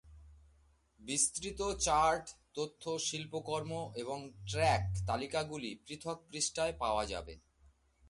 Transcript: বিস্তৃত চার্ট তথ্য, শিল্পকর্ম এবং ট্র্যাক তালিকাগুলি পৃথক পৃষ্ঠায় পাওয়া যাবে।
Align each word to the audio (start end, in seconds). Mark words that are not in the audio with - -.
বিস্তৃত 0.99 1.59
চার্ট 1.79 2.25
তথ্য, 2.53 2.83
শিল্পকর্ম 2.99 3.71
এবং 3.95 4.17
ট্র্যাক 4.47 4.83
তালিকাগুলি 5.07 5.71
পৃথক 5.87 6.17
পৃষ্ঠায় 6.29 6.73
পাওয়া 6.79 7.03
যাবে। 7.05 7.33